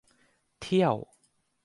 [0.61, 0.95] เที่ยว